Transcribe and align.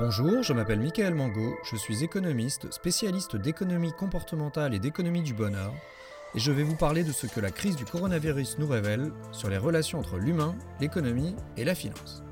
Bonjour, 0.00 0.44
je 0.44 0.52
m'appelle 0.52 0.78
Michael 0.78 1.16
Mango, 1.16 1.56
je 1.64 1.74
suis 1.74 2.04
économiste, 2.04 2.72
spécialiste 2.72 3.34
d'économie 3.34 3.90
comportementale 3.90 4.72
et 4.72 4.78
d'économie 4.78 5.22
du 5.22 5.34
bonheur, 5.34 5.74
et 6.36 6.38
je 6.38 6.52
vais 6.52 6.62
vous 6.62 6.76
parler 6.76 7.02
de 7.02 7.10
ce 7.10 7.26
que 7.26 7.40
la 7.40 7.50
crise 7.50 7.74
du 7.74 7.84
coronavirus 7.84 8.58
nous 8.60 8.68
révèle 8.68 9.10
sur 9.32 9.48
les 9.48 9.58
relations 9.58 9.98
entre 9.98 10.16
l'humain, 10.16 10.54
l'économie 10.80 11.34
et 11.56 11.64
la 11.64 11.74
finance. 11.74 12.22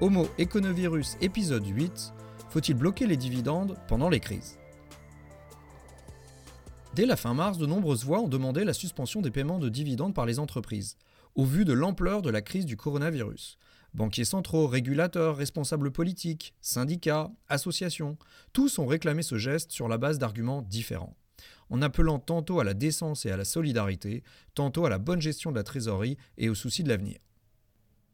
Homo 0.00 0.28
Econovirus 0.38 1.16
épisode 1.20 1.66
8 1.66 2.12
Faut-il 2.50 2.76
bloquer 2.76 3.08
les 3.08 3.16
dividendes 3.16 3.76
pendant 3.88 4.08
les 4.08 4.20
crises? 4.20 4.56
Dès 6.94 7.04
la 7.04 7.16
fin 7.16 7.34
mars, 7.34 7.58
de 7.58 7.66
nombreuses 7.66 8.04
voix 8.04 8.20
ont 8.20 8.28
demandé 8.28 8.62
la 8.62 8.74
suspension 8.74 9.22
des 9.22 9.32
paiements 9.32 9.58
de 9.58 9.70
dividendes 9.70 10.14
par 10.14 10.24
les 10.24 10.38
entreprises, 10.38 10.96
au 11.34 11.44
vu 11.44 11.64
de 11.64 11.72
l'ampleur 11.72 12.22
de 12.22 12.30
la 12.30 12.42
crise 12.42 12.64
du 12.64 12.76
coronavirus. 12.76 13.58
Banquiers 13.92 14.24
centraux, 14.24 14.68
régulateurs, 14.68 15.36
responsables 15.36 15.90
politiques, 15.90 16.54
syndicats, 16.60 17.30
associations, 17.48 18.16
tous 18.52 18.78
ont 18.78 18.86
réclamé 18.86 19.22
ce 19.22 19.36
geste 19.36 19.72
sur 19.72 19.88
la 19.88 19.98
base 19.98 20.18
d'arguments 20.18 20.62
différents, 20.62 21.16
en 21.70 21.82
appelant 21.82 22.20
tantôt 22.20 22.60
à 22.60 22.64
la 22.64 22.74
décence 22.74 23.26
et 23.26 23.32
à 23.32 23.36
la 23.36 23.44
solidarité, 23.44 24.22
tantôt 24.54 24.86
à 24.86 24.90
la 24.90 24.98
bonne 24.98 25.20
gestion 25.20 25.50
de 25.50 25.56
la 25.56 25.64
trésorerie 25.64 26.16
et 26.38 26.48
au 26.48 26.54
souci 26.54 26.84
de 26.84 26.88
l'avenir. 26.88 27.18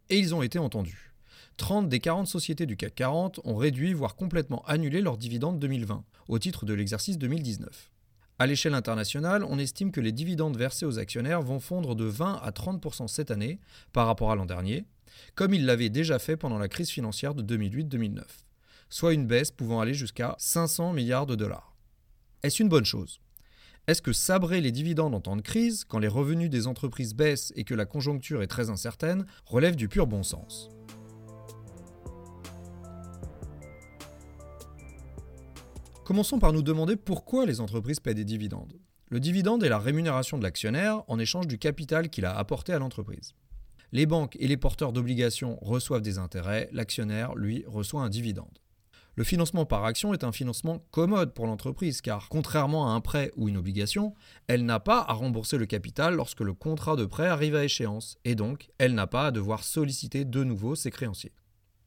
Et 0.09 0.19
ils 0.19 0.35
ont 0.35 0.43
été 0.43 0.59
entendus. 0.59 1.13
30 1.59 1.89
des 1.89 2.01
40 2.01 2.27
sociétés 2.27 2.67
du 2.67 2.77
CAC 2.77 2.95
40 2.95 3.41
ont 3.45 3.57
réduit, 3.57 3.93
voire 3.93 4.17
complètement 4.17 4.63
annulé 4.67 5.01
leurs 5.01 5.19
dividendes 5.19 5.59
2020, 5.59 6.05
au 6.29 6.39
titre 6.39 6.65
de 6.65 6.75
l'exercice 6.75 7.19
2019. 7.19 7.91
À 8.39 8.47
l'échelle 8.47 8.75
internationale, 8.75 9.45
on 9.45 9.59
estime 9.59 9.91
que 9.91 10.01
les 10.01 10.13
dividendes 10.13 10.59
versés 10.59 10.85
aux 10.85 10.99
actionnaires 10.99 11.41
vont 11.41 11.61
fondre 11.61 11.97
de 11.97 12.05
20 12.05 12.41
à 12.43 12.51
30% 12.51 13.09
cette 13.09 13.31
année 13.31 13.61
par 13.95 14.07
rapport 14.07 14.31
à 14.31 14.37
l'an 14.37 14.45
dernier, 14.45 14.85
comme 15.35 15.55
ils 15.55 15.67
l'avaient 15.67 15.89
déjà 15.89 16.19
fait 16.19 16.37
pendant 16.37 16.59
la 16.59 16.69
crise 16.69 16.91
financière 16.91 17.35
de 17.35 17.57
2008-2009, 17.57 18.23
soit 18.89 19.15
une 19.15 19.27
baisse 19.27 19.51
pouvant 19.51 19.81
aller 19.81 19.95
jusqu'à 19.95 20.35
500 20.39 20.93
milliards 20.93 21.27
de 21.27 21.35
dollars. 21.35 21.77
Est-ce 22.43 22.63
une 22.63 22.69
bonne 22.69 22.85
chose? 22.85 23.21
Est-ce 23.87 24.03
que 24.03 24.13
sabrer 24.13 24.61
les 24.61 24.73
dividendes 24.73 25.15
en 25.15 25.21
temps 25.21 25.37
de 25.37 25.43
crise, 25.43 25.85
quand 25.85 26.01
les 26.01 26.09
revenus 26.09 26.51
des 26.51 26.67
entreprises 26.67 27.15
baissent 27.15 27.53
et 27.55 27.63
que 27.63 27.75
la 27.75 27.87
conjoncture 27.87 28.43
est 28.43 28.49
très 28.49 28.69
incertaine, 28.69 29.27
relève 29.45 29.77
du 29.77 29.89
pur 29.89 30.09
bon 30.09 30.25
sens? 30.25 30.71
Commençons 36.05 36.39
par 36.39 36.53
nous 36.53 36.63
demander 36.63 36.97
pourquoi 36.97 37.47
les 37.47 37.61
entreprises 37.61 37.99
paient 38.01 38.15
des 38.15 38.25
dividendes. 38.25 38.79
Le 39.09 39.21
dividende 39.21 39.63
est 39.63 39.69
la 39.69 39.79
rémunération 39.79 40.37
de 40.37 40.43
l'actionnaire 40.43 41.03
en 41.07 41.19
échange 41.19 41.47
du 41.47 41.59
capital 41.59 42.11
qu'il 42.11 42.25
a 42.25 42.37
apporté 42.37 42.73
à 42.73 42.79
l'entreprise. 42.79 43.35
Les 43.93 44.07
banques 44.07 44.37
et 44.41 44.49
les 44.49 44.57
porteurs 44.57 44.93
d'obligations 44.93 45.59
reçoivent 45.63 46.03
des 46.03 46.19
intérêts, 46.19 46.69
l'actionnaire, 46.73 47.35
lui, 47.35 47.65
reçoit 47.67 48.03
un 48.03 48.09
dividende. 48.09 48.59
Le 49.15 49.25
financement 49.25 49.65
par 49.65 49.85
action 49.85 50.13
est 50.13 50.25
un 50.25 50.33
financement 50.33 50.85
commode 50.91 51.33
pour 51.33 51.47
l'entreprise 51.47 52.03
car, 52.03 52.29
contrairement 52.29 52.89
à 52.89 52.91
un 52.91 53.01
prêt 53.01 53.33
ou 53.37 53.49
une 53.49 53.57
obligation, 53.57 54.15
elle 54.47 54.67
n'a 54.67 54.79
pas 54.79 55.01
à 55.09 55.15
rembourser 55.15 55.57
le 55.57 55.65
capital 55.65 56.15
lorsque 56.15 56.43
le 56.43 56.53
contrat 56.53 56.97
de 56.97 57.07
prêt 57.07 57.27
arrive 57.27 57.55
à 57.55 57.65
échéance 57.65 58.19
et 58.27 58.35
donc 58.35 58.69
elle 58.77 58.95
n'a 58.95 59.07
pas 59.07 59.29
à 59.29 59.31
devoir 59.31 59.65
solliciter 59.65 60.27
de 60.27 60.45
nouveau 60.45 60.75
ses 60.75 60.91
créanciers. 60.91 61.33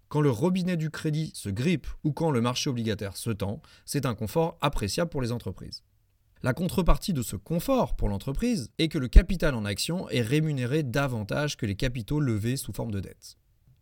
Quand 0.07 0.21
le 0.21 0.31
robinet 0.31 0.75
du 0.75 0.89
crédit 0.89 1.29
se 1.35 1.49
grippe 1.49 1.85
ou 2.03 2.13
quand 2.13 2.31
le 2.31 2.41
marché 2.41 2.67
obligataire 2.67 3.15
se 3.15 3.29
tend, 3.29 3.61
c'est 3.85 4.07
un 4.07 4.15
confort 4.15 4.57
appréciable 4.59 5.11
pour 5.11 5.21
les 5.21 5.31
entreprises. 5.31 5.83
La 6.41 6.53
contrepartie 6.53 7.13
de 7.13 7.21
ce 7.21 7.35
confort 7.35 7.95
pour 7.95 8.07
l'entreprise 8.07 8.71
est 8.77 8.87
que 8.87 8.97
le 8.97 9.09
capital 9.09 9.55
en 9.55 9.65
action 9.65 10.09
est 10.09 10.21
rémunéré 10.21 10.83
davantage 10.83 11.57
que 11.57 11.65
les 11.65 11.75
capitaux 11.75 12.21
levés 12.21 12.55
sous 12.55 12.71
forme 12.71 12.91
de 12.91 13.01
dette. 13.01 13.35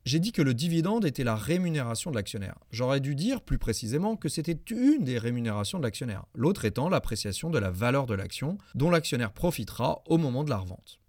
J'ai 0.05 0.19
dit 0.19 0.31
que 0.31 0.41
le 0.41 0.53
dividende 0.53 1.05
était 1.05 1.23
la 1.23 1.35
rémunération 1.35 2.09
de 2.09 2.16
l'actionnaire. 2.16 2.58
J'aurais 2.72 3.00
dû 3.00 3.13
dire 3.13 3.41
plus 3.41 3.59
précisément 3.59 4.16
que 4.16 4.30
c'était 4.30 4.59
une 4.73 5.03
des 5.03 5.19
rémunérations 5.19 5.78
de 5.78 5.83
l'actionnaire, 5.83 6.25
l'autre 6.33 6.66
étant 6.66 6.90
l'appréciation 6.90 7.50
de 7.50 7.59
la 7.59 7.69
valeur 7.69 8.07
de 8.07 8.16
l'action 8.16 8.57
dont 8.73 8.90
l'actionnaire 8.90 9.34
profitera 9.34 10.01
au 10.07 10.17
moment 10.17 10.44
de 10.44 10.50
la 10.50 10.57
revente. 10.57 11.00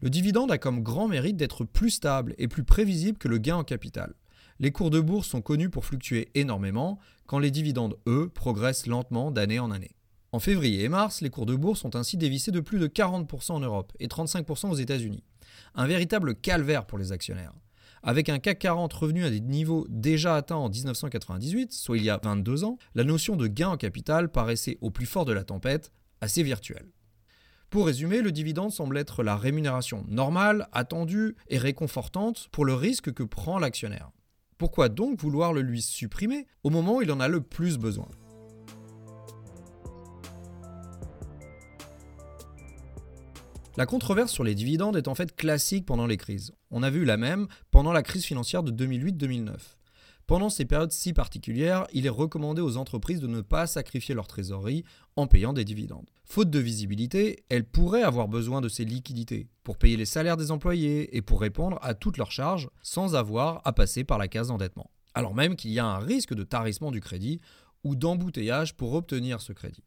Le 0.00 0.10
dividende 0.10 0.50
a 0.50 0.58
comme 0.58 0.82
grand 0.82 1.06
mérite 1.06 1.36
d'être 1.36 1.64
plus 1.64 1.90
stable 1.90 2.34
et 2.38 2.48
plus 2.48 2.64
prévisible 2.64 3.18
que 3.18 3.28
le 3.28 3.38
gain 3.38 3.56
en 3.56 3.64
capital 3.64 4.14
les 4.58 4.72
cours 4.72 4.90
de 4.90 5.00
bourse 5.00 5.28
sont 5.28 5.42
connus 5.42 5.70
pour 5.70 5.84
fluctuer 5.84 6.30
énormément, 6.34 6.98
quand 7.26 7.38
les 7.38 7.50
dividendes, 7.50 7.98
eux, 8.06 8.30
progressent 8.32 8.86
lentement 8.86 9.30
d'année 9.30 9.58
en 9.58 9.70
année. 9.70 9.95
En 10.36 10.38
février 10.38 10.84
et 10.84 10.90
mars, 10.90 11.22
les 11.22 11.30
cours 11.30 11.46
de 11.46 11.56
bourse 11.56 11.86
ont 11.86 11.94
ainsi 11.94 12.18
dévissé 12.18 12.50
de 12.50 12.60
plus 12.60 12.78
de 12.78 12.88
40% 12.88 13.52
en 13.52 13.60
Europe 13.60 13.94
et 14.00 14.06
35% 14.06 14.68
aux 14.68 14.74
États-Unis. 14.74 15.24
Un 15.74 15.86
véritable 15.86 16.34
calvaire 16.34 16.84
pour 16.84 16.98
les 16.98 17.10
actionnaires. 17.10 17.54
Avec 18.02 18.28
un 18.28 18.38
CAC 18.38 18.58
40 18.58 18.92
revenu 18.92 19.24
à 19.24 19.30
des 19.30 19.40
niveaux 19.40 19.86
déjà 19.88 20.36
atteints 20.36 20.56
en 20.56 20.68
1998, 20.68 21.72
soit 21.72 21.96
il 21.96 22.04
y 22.04 22.10
a 22.10 22.20
22 22.22 22.64
ans, 22.64 22.76
la 22.94 23.04
notion 23.04 23.34
de 23.34 23.46
gain 23.46 23.70
en 23.70 23.76
capital 23.78 24.30
paraissait 24.30 24.76
au 24.82 24.90
plus 24.90 25.06
fort 25.06 25.24
de 25.24 25.32
la 25.32 25.42
tempête 25.42 25.90
assez 26.20 26.42
virtuelle. 26.42 26.92
Pour 27.70 27.86
résumer, 27.86 28.20
le 28.20 28.30
dividende 28.30 28.72
semble 28.72 28.98
être 28.98 29.22
la 29.22 29.38
rémunération 29.38 30.04
normale, 30.06 30.68
attendue 30.72 31.34
et 31.48 31.56
réconfortante 31.56 32.48
pour 32.52 32.66
le 32.66 32.74
risque 32.74 33.10
que 33.10 33.22
prend 33.22 33.58
l'actionnaire. 33.58 34.10
Pourquoi 34.58 34.90
donc 34.90 35.18
vouloir 35.18 35.54
le 35.54 35.62
lui 35.62 35.80
supprimer? 35.80 36.46
Au 36.62 36.68
moment 36.68 36.96
où 36.96 37.02
il 37.02 37.10
en 37.10 37.20
a 37.20 37.28
le 37.28 37.40
plus 37.40 37.78
besoin 37.78 38.08
La 43.76 43.84
controverse 43.84 44.32
sur 44.32 44.42
les 44.42 44.54
dividendes 44.54 44.96
est 44.96 45.06
en 45.06 45.14
fait 45.14 45.36
classique 45.36 45.84
pendant 45.84 46.06
les 46.06 46.16
crises. 46.16 46.52
On 46.70 46.82
a 46.82 46.88
vu 46.88 47.04
la 47.04 47.18
même 47.18 47.46
pendant 47.70 47.92
la 47.92 48.02
crise 48.02 48.24
financière 48.24 48.62
de 48.62 48.72
2008-2009. 48.72 49.52
Pendant 50.26 50.48
ces 50.48 50.64
périodes 50.64 50.92
si 50.92 51.12
particulières, 51.12 51.86
il 51.92 52.06
est 52.06 52.10
recommandé 52.10 52.62
aux 52.62 52.78
entreprises 52.78 53.20
de 53.20 53.26
ne 53.26 53.42
pas 53.42 53.66
sacrifier 53.66 54.14
leur 54.14 54.28
trésorerie 54.28 54.82
en 55.14 55.26
payant 55.26 55.52
des 55.52 55.66
dividendes. 55.66 56.08
Faute 56.24 56.48
de 56.48 56.58
visibilité, 56.58 57.44
elles 57.50 57.68
pourraient 57.68 58.02
avoir 58.02 58.28
besoin 58.28 58.62
de 58.62 58.70
ces 58.70 58.86
liquidités 58.86 59.46
pour 59.62 59.76
payer 59.76 59.98
les 59.98 60.06
salaires 60.06 60.38
des 60.38 60.50
employés 60.50 61.14
et 61.14 61.20
pour 61.20 61.42
répondre 61.42 61.78
à 61.82 61.92
toutes 61.92 62.16
leurs 62.16 62.32
charges 62.32 62.70
sans 62.82 63.14
avoir 63.14 63.60
à 63.66 63.74
passer 63.74 64.04
par 64.04 64.16
la 64.16 64.26
case 64.26 64.48
d'endettement. 64.48 64.90
Alors 65.12 65.34
même 65.34 65.54
qu'il 65.54 65.72
y 65.72 65.78
a 65.78 65.84
un 65.84 65.98
risque 65.98 66.32
de 66.32 66.44
tarissement 66.44 66.90
du 66.90 67.02
crédit 67.02 67.40
ou 67.84 67.94
d'embouteillage 67.94 68.74
pour 68.74 68.94
obtenir 68.94 69.42
ce 69.42 69.52
crédit. 69.52 69.84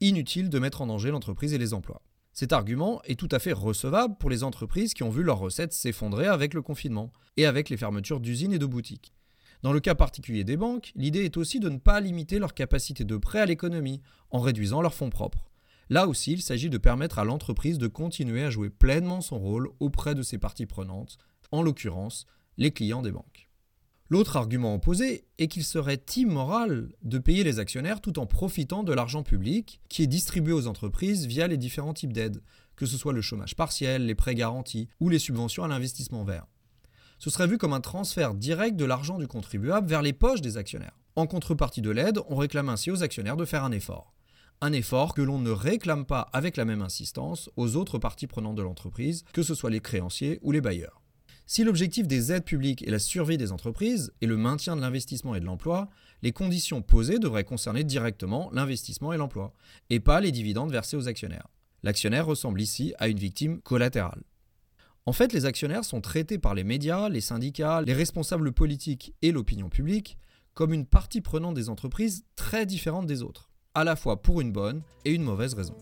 Inutile 0.00 0.48
de 0.48 0.60
mettre 0.60 0.80
en 0.80 0.86
danger 0.86 1.10
l'entreprise 1.10 1.52
et 1.54 1.58
les 1.58 1.74
emplois. 1.74 2.02
Cet 2.38 2.52
argument 2.52 3.00
est 3.04 3.18
tout 3.18 3.30
à 3.30 3.38
fait 3.38 3.54
recevable 3.54 4.18
pour 4.18 4.28
les 4.28 4.44
entreprises 4.44 4.92
qui 4.92 5.02
ont 5.02 5.08
vu 5.08 5.22
leurs 5.22 5.38
recettes 5.38 5.72
s'effondrer 5.72 6.26
avec 6.26 6.52
le 6.52 6.60
confinement 6.60 7.10
et 7.38 7.46
avec 7.46 7.70
les 7.70 7.78
fermetures 7.78 8.20
d'usines 8.20 8.52
et 8.52 8.58
de 8.58 8.66
boutiques. 8.66 9.14
Dans 9.62 9.72
le 9.72 9.80
cas 9.80 9.94
particulier 9.94 10.44
des 10.44 10.58
banques, 10.58 10.92
l'idée 10.96 11.24
est 11.24 11.38
aussi 11.38 11.60
de 11.60 11.70
ne 11.70 11.78
pas 11.78 11.98
limiter 11.98 12.38
leur 12.38 12.52
capacité 12.52 13.04
de 13.04 13.16
prêt 13.16 13.40
à 13.40 13.46
l'économie 13.46 14.02
en 14.30 14.40
réduisant 14.40 14.82
leurs 14.82 14.92
fonds 14.92 15.08
propres. 15.08 15.48
Là 15.88 16.06
aussi, 16.06 16.32
il 16.32 16.42
s'agit 16.42 16.68
de 16.68 16.76
permettre 16.76 17.18
à 17.18 17.24
l'entreprise 17.24 17.78
de 17.78 17.86
continuer 17.86 18.44
à 18.44 18.50
jouer 18.50 18.68
pleinement 18.68 19.22
son 19.22 19.38
rôle 19.38 19.70
auprès 19.80 20.14
de 20.14 20.20
ses 20.20 20.36
parties 20.36 20.66
prenantes, 20.66 21.16
en 21.52 21.62
l'occurrence 21.62 22.26
les 22.58 22.70
clients 22.70 23.00
des 23.00 23.12
banques. 23.12 23.45
L'autre 24.08 24.36
argument 24.36 24.74
opposé 24.74 25.24
est 25.38 25.48
qu'il 25.48 25.64
serait 25.64 26.02
immoral 26.16 26.90
de 27.02 27.18
payer 27.18 27.44
les 27.44 27.58
actionnaires 27.58 28.00
tout 28.00 28.18
en 28.18 28.26
profitant 28.26 28.84
de 28.84 28.92
l'argent 28.92 29.22
public 29.22 29.80
qui 29.88 30.02
est 30.02 30.06
distribué 30.06 30.52
aux 30.52 30.68
entreprises 30.68 31.26
via 31.26 31.48
les 31.48 31.56
différents 31.56 31.94
types 31.94 32.12
d'aides, 32.12 32.42
que 32.76 32.86
ce 32.86 32.96
soit 32.96 33.12
le 33.12 33.22
chômage 33.22 33.56
partiel, 33.56 34.06
les 34.06 34.14
prêts 34.14 34.34
garantis 34.34 34.88
ou 35.00 35.08
les 35.08 35.18
subventions 35.18 35.64
à 35.64 35.68
l'investissement 35.68 36.24
vert 36.24 36.46
ce 37.18 37.30
serait 37.30 37.46
vu 37.46 37.58
comme 37.58 37.72
un 37.72 37.80
transfert 37.80 38.34
direct 38.34 38.76
de 38.76 38.84
l'argent 38.84 39.18
du 39.18 39.26
contribuable 39.26 39.88
vers 39.88 40.02
les 40.02 40.12
poches 40.12 40.42
des 40.42 40.56
actionnaires. 40.56 40.98
En 41.14 41.26
contrepartie 41.26 41.80
de 41.80 41.90
l'aide, 41.90 42.20
on 42.28 42.36
réclame 42.36 42.68
ainsi 42.68 42.90
aux 42.90 43.02
actionnaires 43.02 43.36
de 43.36 43.44
faire 43.44 43.64
un 43.64 43.72
effort. 43.72 44.12
Un 44.60 44.72
effort 44.72 45.14
que 45.14 45.22
l'on 45.22 45.38
ne 45.38 45.50
réclame 45.50 46.06
pas 46.06 46.28
avec 46.32 46.56
la 46.56 46.64
même 46.64 46.82
insistance 46.82 47.50
aux 47.56 47.76
autres 47.76 47.98
parties 47.98 48.26
prenantes 48.26 48.56
de 48.56 48.62
l'entreprise, 48.62 49.24
que 49.32 49.42
ce 49.42 49.54
soit 49.54 49.70
les 49.70 49.80
créanciers 49.80 50.38
ou 50.42 50.52
les 50.52 50.60
bailleurs. 50.60 51.02
Si 51.48 51.62
l'objectif 51.62 52.08
des 52.08 52.32
aides 52.32 52.44
publiques 52.44 52.82
est 52.86 52.90
la 52.90 52.98
survie 52.98 53.38
des 53.38 53.52
entreprises 53.52 54.12
et 54.20 54.26
le 54.26 54.36
maintien 54.36 54.74
de 54.74 54.80
l'investissement 54.80 55.36
et 55.36 55.40
de 55.40 55.44
l'emploi, 55.44 55.88
les 56.22 56.32
conditions 56.32 56.82
posées 56.82 57.20
devraient 57.20 57.44
concerner 57.44 57.84
directement 57.84 58.50
l'investissement 58.52 59.12
et 59.12 59.16
l'emploi, 59.16 59.54
et 59.88 60.00
pas 60.00 60.20
les 60.20 60.32
dividendes 60.32 60.72
versés 60.72 60.96
aux 60.96 61.06
actionnaires. 61.06 61.46
L'actionnaire 61.84 62.26
ressemble 62.26 62.60
ici 62.60 62.94
à 62.98 63.06
une 63.06 63.18
victime 63.18 63.60
collatérale. 63.60 64.24
En 65.06 65.12
fait, 65.12 65.32
les 65.32 65.44
actionnaires 65.44 65.84
sont 65.84 66.00
traités 66.00 66.38
par 66.38 66.54
les 66.56 66.64
médias, 66.64 67.08
les 67.08 67.20
syndicats, 67.20 67.80
les 67.80 67.94
responsables 67.94 68.50
politiques 68.50 69.14
et 69.22 69.30
l'opinion 69.30 69.68
publique 69.68 70.18
comme 70.52 70.72
une 70.72 70.86
partie 70.86 71.20
prenante 71.20 71.54
des 71.54 71.68
entreprises 71.68 72.24
très 72.34 72.66
différente 72.66 73.06
des 73.06 73.22
autres, 73.22 73.50
à 73.74 73.84
la 73.84 73.94
fois 73.94 74.20
pour 74.20 74.40
une 74.40 74.50
bonne 74.50 74.82
et 75.04 75.12
une 75.12 75.22
mauvaise 75.22 75.54
raison. 75.54 75.76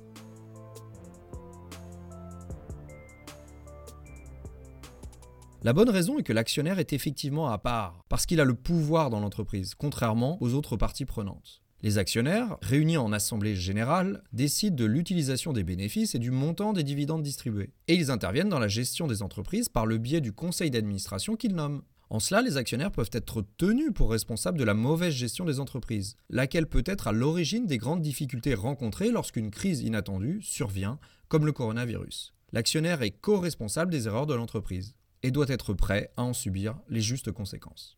La 5.64 5.72
bonne 5.72 5.88
raison 5.88 6.19
est 6.19 6.22
que 6.22 6.34
l'actionnaire 6.34 6.78
est 6.78 6.93
effectivement 6.93 7.49
à 7.49 7.56
part, 7.56 8.05
parce 8.11 8.26
qu'il 8.26 8.38
a 8.38 8.44
le 8.44 8.52
pouvoir 8.52 9.08
dans 9.08 9.20
l'entreprise, 9.20 9.75
contrairement 9.75 10.37
aux 10.43 10.52
autres 10.52 10.76
parties 10.76 11.06
prenantes. 11.06 11.62
Les 11.81 11.96
actionnaires, 11.96 12.58
réunis 12.61 12.99
en 12.99 13.14
assemblée 13.14 13.56
générale, 13.56 14.22
décident 14.34 14.76
de 14.76 14.84
l'utilisation 14.84 15.55
des 15.55 15.64
bénéfices 15.64 16.14
et 16.14 16.19
du 16.19 16.31
montant 16.31 16.75
des 16.75 16.82
dividendes 16.82 17.22
distribués. 17.22 17.72
Et 17.88 17.94
ils 17.94 18.11
interviennent 18.11 18.50
dans 18.50 18.58
la 18.58 18.69
gestion 18.69 19.06
des 19.06 19.22
entreprises 19.22 19.70
par 19.70 19.87
le 19.87 19.96
biais 19.96 20.20
du 20.20 20.34
conseil 20.34 20.70
d'administration 20.70 21.34
qu'ils 21.34 21.55
nomment. 21.55 21.81
En 22.11 22.20
cela, 22.20 22.43
les 22.43 22.58
actionnaires 22.58 22.93
peuvent 22.93 23.08
être 23.14 23.43
tenus 23.56 23.94
pour 23.94 24.11
responsables 24.11 24.58
de 24.58 24.64
la 24.64 24.75
mauvaise 24.75 25.14
gestion 25.14 25.46
des 25.46 25.61
entreprises, 25.61 26.16
laquelle 26.28 26.66
peut 26.66 26.84
être 26.84 27.08
à 27.08 27.12
l'origine 27.12 27.66
des 27.66 27.78
grandes 27.78 28.02
difficultés 28.02 28.52
rencontrées 28.52 29.11
lorsqu'une 29.11 29.50
crise 29.50 29.81
inattendue 29.81 30.43
survient, 30.43 30.99
comme 31.28 31.46
le 31.46 31.52
coronavirus. 31.52 32.34
L'actionnaire 32.52 33.00
est 33.00 33.12
co-responsable 33.12 33.90
des 33.90 34.08
erreurs 34.08 34.26
de 34.26 34.34
l'entreprise 34.34 34.94
et 35.25 35.31
doit 35.31 35.49
être 35.49 35.73
prêt 35.73 36.12
à 36.19 36.23
en 36.23 36.35
subir 36.35 36.79
les 36.91 37.00
justes 37.00 37.32
conséquences. 37.32 37.97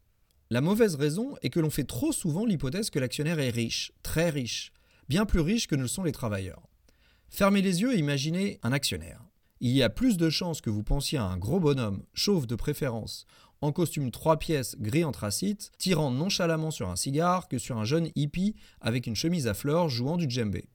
La 0.49 0.61
mauvaise 0.61 0.95
raison 0.95 1.35
est 1.43 1.51
que 1.51 1.59
l'on 1.59 1.71
fait 1.71 1.85
trop 1.85 2.13
souvent 2.13 2.47
l'hypothèse 2.47 2.89
que 2.89 3.01
l'actionnaire 3.01 3.41
est 3.41 3.51
riche, 3.51 3.91
très 4.05 4.31
riche, 4.31 4.73
bien 5.09 5.27
plus 5.27 5.41
riche 5.41 5.67
que 5.67 5.75
ne 5.75 5.83
le 5.83 5.89
sont 5.89 6.05
les 6.05 6.13
travailleurs. 6.13 6.63
Fermez 7.29 7.63
les 7.63 7.83
yeux 7.83 7.95
et 7.95 7.99
imaginez 7.99 8.61
un 8.63 8.71
actionnaire. 8.71 9.25
Il 9.59 9.73
y 9.73 9.83
a 9.83 9.91
plus 9.91 10.17
de 10.17 10.31
chances 10.31 10.61
que 10.61 10.71
vous 10.71 10.85
pensiez 10.85 11.19
à 11.19 11.25
un 11.25 11.37
gros 11.37 11.59
bonhomme, 11.59 12.05
chauve 12.15 12.47
de 12.47 12.55
préférence, 12.55 13.27
en 13.61 13.73
costume 13.73 14.13
trois 14.13 14.39
pièces 14.39 14.77
gris 14.79 15.03
anthracite, 15.03 15.73
tirant 15.79 16.13
nonchalamment 16.13 16.71
sur 16.71 16.89
un 16.89 16.97
cigare 16.97 17.49
que 17.49 17.59
sur 17.59 17.77
un 17.77 17.85
jeune 17.85 18.11
hippie 18.15 18.55
avec 18.81 19.09
une 19.09 19.17
chemise 19.17 19.49
à 19.49 19.55
fleurs 19.55 19.89
jouant 19.89 20.17
du 20.17 20.31
djembé. 20.31 20.69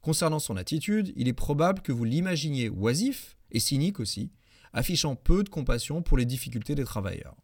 Concernant 0.00 0.40
son 0.40 0.56
attitude, 0.56 1.12
il 1.14 1.28
est 1.28 1.32
probable 1.32 1.82
que 1.82 1.92
vous 1.92 2.04
l'imaginiez 2.04 2.68
oisif, 2.68 3.36
et 3.52 3.60
cynique 3.60 4.00
aussi, 4.00 4.32
affichant 4.76 5.16
peu 5.16 5.42
de 5.42 5.48
compassion 5.48 6.02
pour 6.02 6.18
les 6.18 6.26
difficultés 6.26 6.74
des 6.74 6.84
travailleurs. 6.84 7.34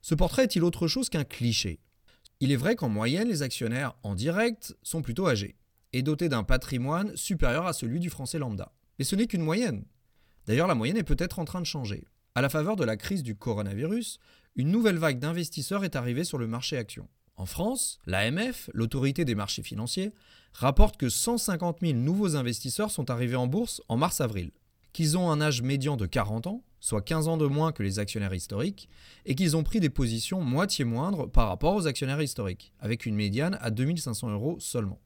Ce 0.00 0.14
portrait 0.14 0.44
est-il 0.44 0.62
autre 0.62 0.86
chose 0.86 1.08
qu'un 1.10 1.24
cliché? 1.24 1.80
Il 2.40 2.52
est 2.52 2.56
vrai 2.56 2.76
qu'en 2.76 2.88
moyenne, 2.88 3.28
les 3.28 3.42
actionnaires 3.42 3.96
en 4.04 4.14
direct 4.14 4.76
sont 4.84 5.02
plutôt 5.02 5.28
âgés, 5.28 5.56
et 5.92 6.02
dotés 6.02 6.28
d'un 6.28 6.44
patrimoine 6.44 7.16
supérieur 7.16 7.66
à 7.66 7.72
celui 7.72 7.98
du 7.98 8.10
français 8.10 8.38
lambda. 8.38 8.72
Mais 8.98 9.04
ce 9.04 9.16
n'est 9.16 9.26
qu'une 9.26 9.42
moyenne. 9.42 9.84
D'ailleurs, 10.46 10.68
la 10.68 10.76
moyenne 10.76 10.96
est 10.96 11.02
peut-être 11.02 11.40
en 11.40 11.44
train 11.44 11.60
de 11.60 11.66
changer. 11.66 12.06
À 12.36 12.42
la 12.42 12.48
faveur 12.48 12.76
de 12.76 12.84
la 12.84 12.96
crise 12.96 13.24
du 13.24 13.34
coronavirus, 13.34 14.20
une 14.54 14.70
nouvelle 14.70 14.98
vague 14.98 15.18
d'investisseurs 15.18 15.84
est 15.84 15.96
arrivée 15.96 16.22
sur 16.22 16.38
le 16.38 16.46
marché 16.46 16.78
action. 16.78 17.08
En 17.36 17.46
France, 17.46 17.98
l'AMF, 18.06 18.70
l'autorité 18.72 19.24
des 19.24 19.34
marchés 19.34 19.64
financiers, 19.64 20.12
rapporte 20.52 20.96
que 20.96 21.08
150 21.08 21.78
000 21.80 21.94
nouveaux 21.94 22.36
investisseurs 22.36 22.92
sont 22.92 23.10
arrivés 23.10 23.36
en 23.36 23.48
bourse 23.48 23.82
en 23.88 23.96
mars-avril, 23.96 24.52
qu'ils 24.92 25.18
ont 25.18 25.30
un 25.30 25.40
âge 25.40 25.62
médian 25.62 25.96
de 25.96 26.06
40 26.06 26.46
ans, 26.46 26.64
soit 26.80 27.02
15 27.02 27.28
ans 27.28 27.36
de 27.36 27.46
moins 27.46 27.72
que 27.72 27.82
les 27.82 27.98
actionnaires 27.98 28.34
historiques, 28.34 28.88
et 29.26 29.34
qu'ils 29.34 29.56
ont 29.56 29.62
pris 29.62 29.80
des 29.80 29.90
positions 29.90 30.40
moitié 30.40 30.84
moindres 30.84 31.30
par 31.30 31.48
rapport 31.48 31.74
aux 31.74 31.86
actionnaires 31.86 32.22
historiques, 32.22 32.72
avec 32.80 33.06
une 33.06 33.14
médiane 33.14 33.58
à 33.60 33.70
2500 33.70 34.30
euros 34.30 34.56
seulement. 34.60 35.00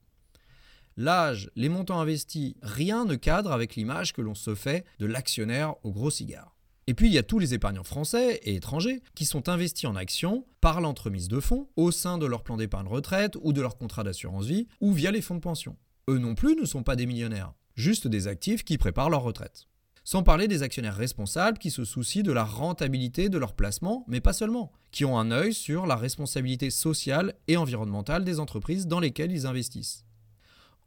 L'âge, 0.97 1.51
les 1.57 1.69
montants 1.69 2.01
investis, 2.01 2.55
rien 2.63 3.05
ne 3.05 3.15
cadre 3.15 3.53
avec 3.53 3.77
l'image 3.77 4.13
que 4.13 4.21
l'on 4.21 4.35
se 4.35 4.55
fait 4.55 4.85
de 4.99 5.07
l'actionnaire 5.07 5.75
au 5.85 5.91
gros 5.91 6.11
cigare. 6.11 6.55
Et 6.87 6.95
puis 6.95 7.07
il 7.07 7.13
y 7.13 7.19
a 7.19 7.23
tous 7.23 7.39
les 7.39 7.55
épargnants 7.55 7.85
français 7.85 8.41
et 8.43 8.57
étrangers 8.57 9.03
qui 9.15 9.25
sont 9.25 9.49
investis 9.49 9.89
en 9.89 9.97
actions 9.97 10.45
par 10.61 10.81
l'entremise 10.81 11.29
de 11.29 11.41
fonds 11.41 11.69
au 11.77 11.93
sein 11.93 12.19
de 12.19 12.27
leur 12.27 12.43
plan 12.43 12.57
d'épargne 12.57 12.89
retraite 12.89 13.37
ou 13.41 13.53
de 13.53 13.63
leur 13.63 13.79
contrat 13.79 14.03
d'assurance 14.03 14.47
vie 14.47 14.67
ou 14.81 14.93
via 14.93 15.11
les 15.11 15.23
fonds 15.23 15.37
de 15.37 15.41
pension. 15.41 15.77
Eux 16.09 16.19
non 16.19 16.35
plus 16.35 16.57
ne 16.57 16.67
sont 16.67 16.83
pas 16.83 16.97
des 16.97 17.07
millionnaires, 17.07 17.55
juste 17.77 18.09
des 18.09 18.27
actifs 18.27 18.65
qui 18.65 18.79
préparent 18.79 19.11
leur 19.11 19.23
retraite. 19.23 19.69
Sans 20.05 20.25
parler 20.25 20.49
des 20.49 20.65
actionnaires 20.65 20.97
responsables 20.97 21.59
qui 21.59 21.71
se 21.71 21.85
soucient 21.85 22.25
de 22.25 22.33
la 22.33 22.43
rentabilité 22.43 23.29
de 23.29 23.39
leurs 23.39 23.55
placements, 23.55 24.05
mais 24.09 24.21
pas 24.21 24.33
seulement, 24.33 24.73
qui 24.91 25.05
ont 25.05 25.17
un 25.17 25.31
œil 25.31 25.55
sur 25.55 25.87
la 25.87 25.95
responsabilité 25.95 26.71
sociale 26.71 27.35
et 27.47 27.57
environnementale 27.57 28.25
des 28.25 28.41
entreprises 28.41 28.89
dans 28.89 28.99
lesquelles 28.99 29.31
ils 29.31 29.47
investissent. 29.47 30.05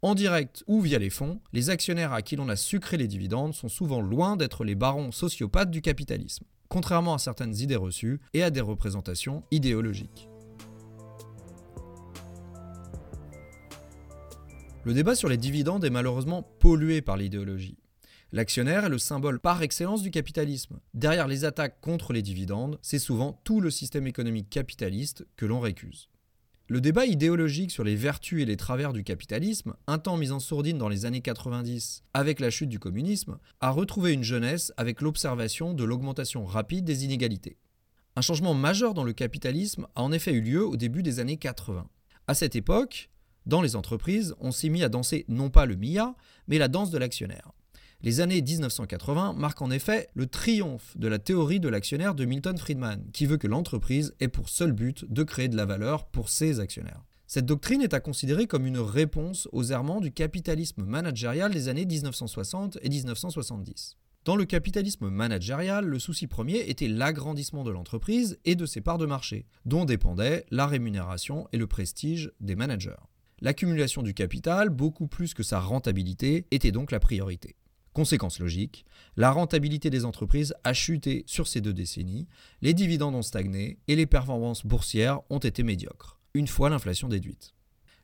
En 0.01 0.15
direct 0.15 0.65
ou 0.67 0.81
via 0.81 0.99
les 0.99 1.09
fonds, 1.09 1.39
les 1.53 1.69
actionnaires 1.69 2.11
à 2.11 2.21
qui 2.21 2.35
l'on 2.35 2.49
a 2.49 2.57
sucré 2.57 2.97
les 2.97 3.07
dividendes 3.07 3.53
sont 3.53 3.69
souvent 3.69 4.01
loin 4.01 4.35
d'être 4.35 4.65
les 4.65 4.75
barons 4.75 5.13
sociopathes 5.13 5.71
du 5.71 5.81
capitalisme, 5.81 6.45
contrairement 6.67 7.13
à 7.13 7.19
certaines 7.19 7.55
idées 7.55 7.77
reçues 7.77 8.19
et 8.33 8.43
à 8.43 8.49
des 8.49 8.61
représentations 8.61 9.43
idéologiques. 9.49 10.27
Le 14.83 14.93
débat 14.93 15.15
sur 15.15 15.29
les 15.29 15.37
dividendes 15.37 15.85
est 15.85 15.89
malheureusement 15.89 16.43
pollué 16.59 17.01
par 17.01 17.17
l'idéologie. 17.17 17.77
L'actionnaire 18.35 18.83
est 18.83 18.89
le 18.89 18.97
symbole 18.97 19.39
par 19.39 19.61
excellence 19.61 20.01
du 20.01 20.11
capitalisme. 20.11 20.81
Derrière 20.93 21.29
les 21.29 21.45
attaques 21.45 21.79
contre 21.79 22.11
les 22.11 22.21
dividendes, 22.21 22.77
c'est 22.81 22.99
souvent 22.99 23.39
tout 23.45 23.61
le 23.61 23.69
système 23.69 24.07
économique 24.07 24.49
capitaliste 24.49 25.25
que 25.37 25.45
l'on 25.45 25.61
récuse. 25.61 26.09
Le 26.67 26.81
débat 26.81 27.05
idéologique 27.05 27.71
sur 27.71 27.85
les 27.85 27.95
vertus 27.95 28.41
et 28.41 28.45
les 28.45 28.57
travers 28.57 28.91
du 28.91 29.05
capitalisme, 29.05 29.75
un 29.87 29.99
temps 29.99 30.17
mis 30.17 30.31
en 30.31 30.41
sourdine 30.41 30.77
dans 30.77 30.89
les 30.89 31.05
années 31.05 31.21
90 31.21 32.03
avec 32.13 32.41
la 32.41 32.49
chute 32.49 32.67
du 32.67 32.77
communisme, 32.77 33.37
a 33.61 33.69
retrouvé 33.69 34.11
une 34.11 34.25
jeunesse 34.25 34.73
avec 34.75 34.99
l'observation 34.99 35.73
de 35.73 35.85
l'augmentation 35.85 36.43
rapide 36.43 36.83
des 36.83 37.05
inégalités. 37.05 37.55
Un 38.17 38.21
changement 38.21 38.53
majeur 38.53 38.93
dans 38.93 39.05
le 39.05 39.13
capitalisme 39.13 39.87
a 39.95 40.01
en 40.01 40.11
effet 40.11 40.33
eu 40.33 40.41
lieu 40.41 40.65
au 40.65 40.75
début 40.75 41.03
des 41.03 41.21
années 41.21 41.37
80. 41.37 41.87
À 42.27 42.33
cette 42.33 42.57
époque, 42.57 43.09
dans 43.45 43.61
les 43.61 43.77
entreprises, 43.77 44.35
on 44.41 44.51
s'est 44.51 44.67
mis 44.67 44.83
à 44.83 44.89
danser 44.89 45.23
non 45.29 45.49
pas 45.49 45.65
le 45.65 45.77
MIA, 45.77 46.15
mais 46.49 46.57
la 46.57 46.67
danse 46.67 46.91
de 46.91 46.97
l'actionnaire. 46.97 47.54
Les 48.05 48.19
années 48.19 48.43
1980 48.43 49.33
marquent 49.33 49.63
en 49.63 49.71
effet 49.71 50.09
le 50.13 50.27
triomphe 50.27 50.95
de 50.95 51.07
la 51.07 51.17
théorie 51.17 51.59
de 51.59 51.69
l'actionnaire 51.69 52.13
de 52.13 52.23
Milton 52.23 52.55
Friedman, 52.55 53.03
qui 53.13 53.25
veut 53.25 53.37
que 53.37 53.47
l'entreprise 53.47 54.13
ait 54.19 54.27
pour 54.27 54.47
seul 54.47 54.73
but 54.73 55.11
de 55.11 55.23
créer 55.23 55.47
de 55.47 55.57
la 55.57 55.65
valeur 55.65 56.05
pour 56.05 56.29
ses 56.29 56.59
actionnaires. 56.59 57.03
Cette 57.25 57.47
doctrine 57.47 57.81
est 57.81 57.95
à 57.95 57.99
considérer 57.99 58.45
comme 58.45 58.67
une 58.67 58.77
réponse 58.77 59.49
aux 59.53 59.63
errements 59.63 60.01
du 60.01 60.11
capitalisme 60.11 60.83
managérial 60.83 61.51
des 61.51 61.67
années 61.67 61.87
1960 61.87 62.77
et 62.83 62.89
1970. 62.89 63.97
Dans 64.23 64.35
le 64.35 64.45
capitalisme 64.45 65.09
managérial, 65.09 65.83
le 65.83 65.97
souci 65.97 66.27
premier 66.27 66.69
était 66.69 66.87
l'agrandissement 66.87 67.63
de 67.63 67.71
l'entreprise 67.71 68.37
et 68.45 68.53
de 68.53 68.67
ses 68.67 68.81
parts 68.81 68.99
de 68.99 69.07
marché, 69.07 69.47
dont 69.65 69.85
dépendaient 69.85 70.45
la 70.51 70.67
rémunération 70.67 71.47
et 71.53 71.57
le 71.57 71.65
prestige 71.65 72.31
des 72.39 72.55
managers. 72.55 73.01
L'accumulation 73.41 74.03
du 74.03 74.13
capital, 74.13 74.69
beaucoup 74.69 75.07
plus 75.07 75.33
que 75.33 75.41
sa 75.41 75.59
rentabilité, 75.59 76.45
était 76.51 76.71
donc 76.71 76.91
la 76.91 76.99
priorité. 76.99 77.55
Conséquence 77.95 78.39
logique, 78.39 78.85
la 79.15 79.31
rentabilité 79.31 79.89
des 79.89 80.03
entreprises 80.03 80.53
a 80.65 80.73
chuté 80.73 81.23
sur 81.27 81.47
ces 81.47 81.61
deux 81.61 81.71
décennies, 81.71 82.27
les 82.61 82.73
dividendes 82.73 83.15
ont 83.15 83.21
stagné 83.21 83.79
et 83.87 83.95
les 83.95 84.05
performances 84.05 84.65
boursières 84.65 85.21
ont 85.29 85.39
été 85.39 85.63
médiocres, 85.63 86.19
une 86.33 86.47
fois 86.47 86.69
l'inflation 86.69 87.07
déduite. 87.07 87.53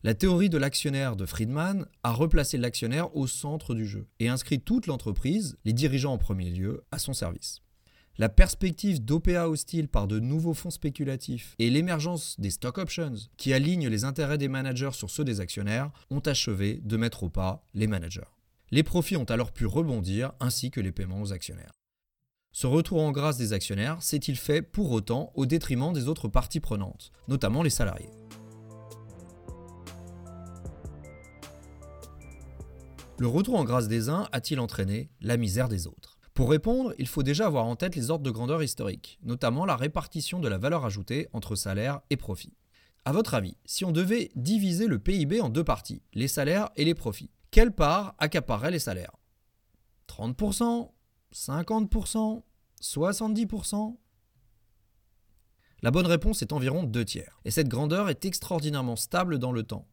La 0.03 0.13
théorie 0.13 0.49
de 0.49 0.57
l'actionnaire 0.57 1.17
de 1.17 1.25
Friedman 1.25 1.85
a 2.03 2.13
replacé 2.13 2.57
l'actionnaire 2.57 3.13
au 3.17 3.27
centre 3.27 3.75
du 3.75 3.85
jeu 3.85 4.07
et 4.21 4.29
inscrit 4.29 4.61
toute 4.61 4.87
l'entreprise, 4.87 5.57
les 5.65 5.73
dirigeants 5.73 6.13
en 6.13 6.17
premier 6.17 6.49
lieu, 6.49 6.85
à 6.93 6.97
son 6.97 7.11
service. 7.11 7.61
La 8.17 8.29
perspective 8.29 9.03
d'OPA 9.03 9.49
hostile 9.49 9.89
par 9.89 10.07
de 10.07 10.21
nouveaux 10.21 10.53
fonds 10.53 10.69
spéculatifs 10.69 11.53
et 11.59 11.69
l'émergence 11.69 12.39
des 12.39 12.51
stock 12.51 12.77
options 12.77 13.15
qui 13.35 13.51
alignent 13.51 13.89
les 13.89 14.05
intérêts 14.05 14.37
des 14.37 14.47
managers 14.47 14.93
sur 14.93 15.09
ceux 15.09 15.25
des 15.25 15.41
actionnaires 15.41 15.91
ont 16.09 16.21
achevé 16.21 16.79
de 16.81 16.95
mettre 16.95 17.23
au 17.23 17.29
pas 17.29 17.67
les 17.73 17.87
managers. 17.87 18.21
Les 18.73 18.83
profits 18.83 19.17
ont 19.17 19.25
alors 19.25 19.51
pu 19.51 19.65
rebondir 19.65 20.31
ainsi 20.39 20.71
que 20.71 20.79
les 20.79 20.93
paiements 20.93 21.21
aux 21.21 21.33
actionnaires. 21.33 21.73
Ce 22.53 22.67
retour 22.67 23.01
en 23.01 23.11
grâce 23.11 23.35
des 23.35 23.51
actionnaires 23.51 24.01
s'est-il 24.01 24.37
fait 24.37 24.61
pour 24.61 24.91
autant 24.91 25.33
au 25.35 25.45
détriment 25.45 25.91
des 25.91 26.07
autres 26.07 26.29
parties 26.29 26.61
prenantes, 26.61 27.11
notamment 27.27 27.63
les 27.63 27.69
salariés? 27.69 28.09
Le 33.19 33.27
retour 33.27 33.55
en 33.55 33.65
grâce 33.65 33.89
des 33.89 34.07
uns 34.07 34.29
a-t-il 34.31 34.61
entraîné 34.61 35.11
la 35.19 35.35
misère 35.35 35.67
des 35.67 35.85
autres? 35.85 36.17
Pour 36.33 36.49
répondre, 36.49 36.93
il 36.97 37.09
faut 37.09 37.23
déjà 37.23 37.47
avoir 37.47 37.65
en 37.65 37.75
tête 37.75 37.97
les 37.97 38.09
ordres 38.09 38.23
de 38.23 38.31
grandeur 38.31 38.63
historiques, 38.63 39.19
notamment 39.21 39.65
la 39.65 39.75
répartition 39.75 40.39
de 40.39 40.47
la 40.47 40.57
valeur 40.57 40.85
ajoutée 40.85 41.27
entre 41.33 41.55
salaires 41.55 41.99
et 42.09 42.15
profits. 42.15 42.55
A 43.03 43.11
votre 43.11 43.33
avis, 43.33 43.57
si 43.65 43.83
on 43.83 43.91
devait 43.91 44.31
diviser 44.37 44.87
le 44.87 44.97
PIB 44.97 45.41
en 45.41 45.49
deux 45.49 45.65
parties, 45.65 46.03
les 46.13 46.29
salaires 46.29 46.69
et 46.77 46.85
les 46.85 46.95
profits, 46.95 47.31
quelle 47.51 47.71
part 47.71 48.15
accaparerait 48.17 48.71
les 48.71 48.79
salaires? 48.79 49.15
30% 50.07 50.89
50% 51.33 52.43
70% 52.81 53.95
La 55.83 55.91
bonne 55.91 56.07
réponse 56.07 56.41
est 56.41 56.53
environ 56.53 56.83
deux 56.83 57.05
tiers. 57.05 57.39
Et 57.45 57.51
cette 57.51 57.67
grandeur 57.67 58.09
est 58.09 58.25
extraordinairement 58.25 58.95
stable 58.95 59.37
dans 59.37 59.51
le 59.51 59.63
temps, 59.63 59.87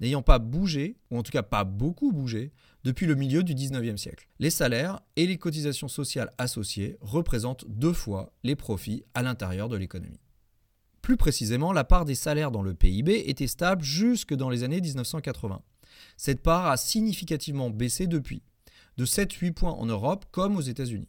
n'ayant 0.00 0.22
pas 0.22 0.38
bougé, 0.38 0.98
ou 1.10 1.18
en 1.18 1.22
tout 1.22 1.32
cas 1.32 1.42
pas 1.42 1.64
beaucoup 1.64 2.12
bougé, 2.12 2.52
depuis 2.84 3.06
le 3.06 3.16
milieu 3.16 3.42
du 3.42 3.54
19e 3.54 3.96
siècle. 3.96 4.28
Les 4.38 4.50
salaires 4.50 5.00
et 5.16 5.26
les 5.26 5.36
cotisations 5.36 5.88
sociales 5.88 6.30
associées 6.38 6.96
représentent 7.00 7.64
deux 7.68 7.92
fois 7.92 8.32
les 8.44 8.54
profits 8.54 9.02
à 9.14 9.22
l'intérieur 9.22 9.68
de 9.68 9.76
l'économie. 9.76 10.20
Plus 11.02 11.16
précisément, 11.16 11.72
la 11.72 11.84
part 11.84 12.04
des 12.04 12.14
salaires 12.14 12.50
dans 12.50 12.62
le 12.62 12.74
PIB 12.74 13.30
était 13.30 13.46
stable 13.46 13.82
jusque 13.82 14.34
dans 14.34 14.50
les 14.50 14.62
années 14.62 14.80
1980. 14.80 15.62
Cette 16.16 16.42
part 16.42 16.66
a 16.66 16.76
significativement 16.76 17.70
baissé 17.70 18.06
depuis, 18.06 18.42
de 18.96 19.06
7-8 19.06 19.52
points 19.52 19.72
en 19.72 19.86
Europe 19.86 20.26
comme 20.30 20.56
aux 20.56 20.62
États-Unis. 20.62 21.08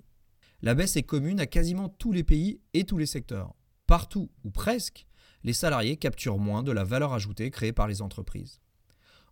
La 0.61 0.75
baisse 0.75 0.95
est 0.95 1.03
commune 1.03 1.39
à 1.39 1.45
quasiment 1.45 1.89
tous 1.89 2.11
les 2.11 2.23
pays 2.23 2.59
et 2.73 2.83
tous 2.83 2.97
les 2.97 3.05
secteurs. 3.05 3.55
Partout, 3.87 4.29
ou 4.43 4.51
presque, 4.51 5.07
les 5.43 5.53
salariés 5.53 5.97
capturent 5.97 6.37
moins 6.37 6.63
de 6.63 6.71
la 6.71 6.83
valeur 6.83 7.13
ajoutée 7.13 7.49
créée 7.49 7.71
par 7.71 7.87
les 7.87 8.01
entreprises. 8.01 8.59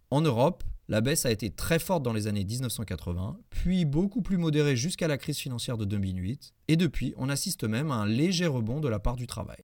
En 0.10 0.22
Europe, 0.22 0.63
la 0.88 1.01
baisse 1.01 1.25
a 1.25 1.32
été 1.32 1.50
très 1.50 1.80
forte 1.80 2.01
dans 2.04 2.13
les 2.13 2.27
années 2.27 2.46
1980, 2.46 3.39
puis 3.50 3.84
beaucoup 3.84 4.22
plus 4.22 4.38
modérée 4.38 4.77
jusqu'à 4.77 5.10
la 5.10 5.18
crise 5.18 5.38
financière 5.38 5.77
de 5.77 5.84
2008, 5.84 6.54
et 6.70 6.77
depuis, 6.77 7.13
on 7.18 7.27
assiste 7.27 7.66
même 7.66 7.92
à 7.92 7.96
un 7.96 8.06
léger 8.06 8.48
rebond 8.48 8.80
de 8.80 8.88
la 8.88 9.00
part 9.00 9.18
du 9.18 9.27
travail. 9.27 9.58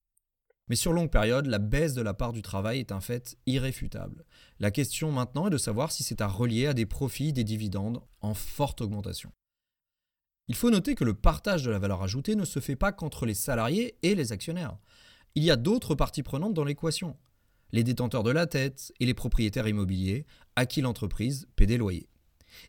Mais 0.70 0.76
sur 0.76 0.94
longue 0.94 1.12
période, 1.12 1.48
la 1.48 1.60
baisse 1.60 1.94
de 1.94 2.02
la 2.02 2.14
part 2.14 2.32
du 2.32 2.42
travail 2.42 2.80
est 2.80 2.92
un 2.92 3.02
fait 3.02 3.38
irréfutable. 3.46 4.24
La 4.60 4.72
question 4.72 5.12
maintenant 5.12 5.48
est 5.48 5.52
de 5.52 5.58
savoir 5.58 5.92
si 5.92 6.04
c'est 6.04 6.22
à 6.22 6.28
relier 6.28 6.68
à 6.68 6.74
des 6.74 6.86
profits, 6.86 7.34
des 7.34 7.44
dividendes 7.44 8.02
en 8.22 8.34
forte 8.34 8.82
augmentation. 8.82 9.32
Il 10.48 10.56
faut 10.56 10.70
noter 10.70 10.96
que 10.96 11.04
le 11.04 11.14
partage 11.14 11.64
de 11.64 11.72
la 11.72 11.80
valeur 11.80 12.02
ajoutée 12.02 12.36
ne 12.36 12.46
se 12.46 12.60
fait 12.60 12.76
pas 12.76 12.92
qu'entre 12.92 13.26
les 13.26 13.34
salariés 13.34 13.98
et 14.04 14.16
les 14.16 14.32
actionnaires. 14.32 14.78
Il 15.36 15.44
y 15.44 15.52
a 15.52 15.56
d'autres 15.56 15.96
parties 15.96 16.24
prenantes 16.24 16.54
dans 16.54 16.66
l'équation. 16.66 17.18
Les 17.72 17.84
détenteurs 17.84 18.24
de 18.24 18.32
la 18.32 18.46
tête 18.46 18.94
et 19.00 19.06
les 19.06 19.14
propriétaires 19.14 19.68
immobiliers 19.68 20.26
à 20.56 20.66
qui 20.66 20.82
l'entreprise 20.82 21.48
paie 21.56 21.66
des 21.66 21.78
loyers. 21.78 22.08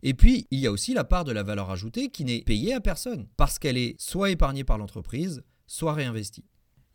Et 0.03 0.15
puis, 0.15 0.47
il 0.51 0.61
y 0.61 0.67
a 0.67 0.73
aussi 0.73 0.95
la 0.95 1.05
part 1.05 1.25
de 1.25 1.33
la 1.33 1.43
valeur 1.43 1.71
ajoutée 1.71 2.09
qui 2.09 2.25
n'est 2.25 2.43
payée 2.43 2.73
à 2.73 2.81
personne, 2.81 3.29
parce 3.37 3.59
qu'elle 3.59 3.77
est 3.77 4.01
soit 4.01 4.31
épargnée 4.31 4.65
par 4.65 4.79
l'entreprise, 4.79 5.43
soit 5.67 5.93
réinvestie. 5.93 6.45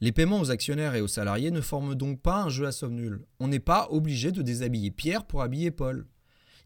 Les 0.01 0.13
paiements 0.13 0.39
aux 0.39 0.49
actionnaires 0.49 0.95
et 0.95 1.01
aux 1.01 1.09
salariés 1.09 1.51
ne 1.51 1.59
forment 1.59 1.93
donc 1.93 2.21
pas 2.21 2.43
un 2.43 2.49
jeu 2.49 2.65
à 2.65 2.71
somme 2.71 2.95
nulle. 2.95 3.25
On 3.41 3.49
n'est 3.49 3.59
pas 3.59 3.89
obligé 3.91 4.31
de 4.31 4.41
déshabiller 4.41 4.91
Pierre 4.91 5.25
pour 5.25 5.41
habiller 5.41 5.71
Paul. 5.71 6.07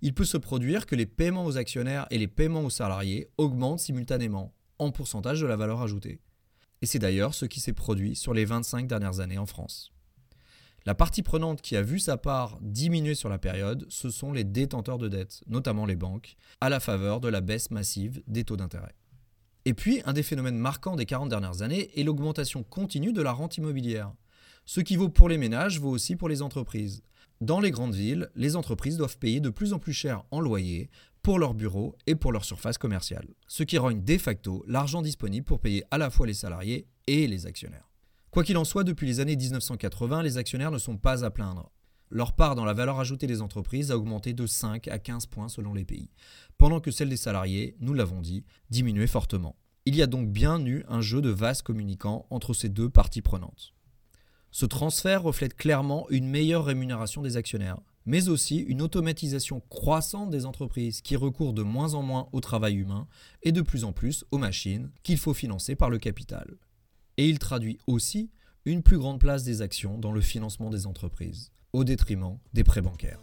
Il 0.04 0.14
peut 0.14 0.24
se 0.24 0.38
produire 0.38 0.86
que 0.86 0.96
les 0.96 1.08
paiements 1.08 1.46
aux 1.46 1.58
actionnaires 1.58 2.06
et 2.12 2.20
les 2.20 2.28
paiements 2.28 2.64
aux 2.64 2.70
salariés 2.70 3.30
augmentent 3.40 3.80
simultanément, 3.80 4.54
en 4.78 4.92
pourcentage 4.92 5.42
de 5.42 5.48
la 5.48 5.56
valeur 5.56 5.82
ajoutée. 5.82 6.20
Et 6.84 6.86
c'est 6.86 7.00
d'ailleurs 7.00 7.34
ce 7.34 7.46
qui 7.46 7.60
s'est 7.60 7.74
produit 7.74 8.16
sur 8.16 8.36
les 8.36 8.46
25 8.46 8.86
dernières 8.86 9.20
années 9.20 9.40
en 9.40 9.48
France. 9.48 9.92
La 10.86 10.94
partie 10.94 11.24
prenante 11.24 11.62
qui 11.62 11.76
a 11.76 11.82
vu 11.82 11.98
sa 11.98 12.18
part 12.18 12.60
diminuer 12.62 13.16
sur 13.16 13.30
la 13.30 13.40
période, 13.40 13.88
ce 13.90 14.12
sont 14.12 14.32
les 14.32 14.44
détenteurs 14.44 15.00
de 15.00 15.08
dettes, 15.08 15.42
notamment 15.48 15.88
les 15.88 15.96
banques, 15.96 16.36
à 16.62 16.70
la 16.70 16.80
faveur 16.80 17.20
de 17.20 17.30
la 17.30 17.42
baisse 17.42 17.72
massive 17.72 18.22
des 18.28 18.44
taux 18.44 18.58
d'intérêt. 18.58 18.94
Et 19.66 19.74
puis, 19.74 20.02
un 20.06 20.14
des 20.14 20.24
phénomènes 20.24 20.58
marquants 20.58 20.96
des 20.96 21.06
40 21.06 21.30
dernières 21.30 21.62
années 21.62 21.90
est 22.00 22.04
l'augmentation 22.04 22.64
continue 22.64 23.14
de 23.14 23.22
la 23.22 23.32
rente 23.32 23.58
immobilière. 23.58 24.14
Ce 24.66 24.82
qui 24.82 24.96
vaut 24.96 25.10
pour 25.10 25.30
les 25.30 25.38
ménages 25.38 25.80
vaut 25.80 25.90
aussi 25.90 26.16
pour 26.16 26.30
les 26.30 26.42
entreprises. 26.42 27.04
Dans 27.42 27.60
les 27.60 27.72
grandes 27.72 27.96
villes, 27.96 28.30
les 28.36 28.56
entreprises 28.56 28.98
doivent 28.98 29.18
payer 29.18 29.40
de 29.40 29.50
plus 29.50 29.74
en 29.74 29.80
plus 29.80 29.94
cher 29.94 30.24
en 30.32 30.40
loyer 30.40 30.90
pour 31.22 31.40
leurs 31.40 31.54
bureaux 31.54 31.96
et 32.08 32.16
pour 32.16 32.32
leur 32.32 32.44
surface 32.44 32.78
commerciale, 32.78 33.28
ce 33.48 33.64
qui 33.64 33.78
rogne 33.78 34.04
de 34.04 34.18
facto 34.18 34.64
l'argent 34.68 35.02
disponible 35.02 35.46
pour 35.46 35.60
payer 35.60 35.84
à 35.92 35.98
la 35.98 36.10
fois 36.10 36.28
les 36.28 36.34
salariés 36.34 36.88
et 37.08 37.28
les 37.28 37.46
actionnaires. 37.46 37.90
Quoi 38.32 38.44
qu'il 38.44 38.58
en 38.58 38.66
soit, 38.66 38.84
depuis 38.84 39.08
les 39.08 39.20
années 39.20 39.36
1980, 39.36 40.24
les 40.24 40.38
actionnaires 40.38 40.72
ne 40.72 40.78
sont 40.78 40.98
pas 40.98 41.24
à 41.24 41.30
plaindre. 41.30 41.72
Leur 42.16 42.34
part 42.34 42.54
dans 42.54 42.64
la 42.64 42.76
valeur 42.76 43.00
ajoutée 43.00 43.26
des 43.26 43.42
entreprises 43.42 43.90
a 43.90 43.98
augmenté 43.98 44.34
de 44.34 44.46
5 44.46 44.88
à 44.88 45.00
15 45.00 45.26
points 45.26 45.50
selon 45.50 45.74
les 45.74 45.84
pays, 45.84 46.12
pendant 46.60 46.80
que 46.80 46.92
celle 46.92 47.10
des 47.10 47.18
salariés, 47.18 47.76
nous 47.80 47.96
l'avons 47.96 48.22
dit, 48.22 48.44
diminuait 48.70 49.08
fortement. 49.08 49.56
Il 49.88 49.96
y 49.96 50.04
a 50.04 50.06
donc 50.06 50.30
bien 50.30 50.64
eu 50.64 50.84
un 50.88 51.02
jeu 51.02 51.22
de 51.22 51.32
vases 51.32 51.64
communicants 51.64 52.28
entre 52.30 52.54
ces 52.54 52.70
deux 52.70 52.88
parties 52.88 53.24
prenantes. 53.24 53.74
Ce 54.52 54.68
transfert 54.68 55.24
reflète 55.24 55.56
clairement 55.56 56.08
une 56.12 56.28
meilleure 56.28 56.66
rémunération 56.66 57.24
des 57.24 57.36
actionnaires, 57.36 57.80
mais 58.06 58.30
aussi 58.30 58.58
une 58.58 58.84
automatisation 58.84 59.64
croissante 59.72 60.30
des 60.30 60.46
entreprises 60.46 61.02
qui 61.02 61.16
recourent 61.16 61.54
de 61.54 61.64
moins 61.64 61.96
en 61.96 62.04
moins 62.04 62.30
au 62.32 62.42
travail 62.42 62.76
humain 62.76 63.08
et 63.42 63.52
de 63.52 63.64
plus 63.64 63.86
en 63.86 63.92
plus 63.92 64.24
aux 64.30 64.38
machines 64.38 64.92
qu'il 65.02 65.18
faut 65.18 65.34
financer 65.34 65.76
par 65.76 65.90
le 65.90 65.98
capital. 65.98 66.60
Et 67.18 67.28
il 67.28 67.40
traduit 67.40 67.80
aussi 67.88 68.30
une 68.66 68.84
plus 68.84 69.00
grande 69.00 69.20
place 69.20 69.44
des 69.44 69.64
actions 69.64 69.98
dans 69.98 70.12
le 70.12 70.22
financement 70.22 70.70
des 70.70 70.86
entreprises 70.86 71.53
au 71.74 71.84
détriment 71.84 72.38
des 72.54 72.64
prêts 72.64 72.82
bancaires. 72.82 73.20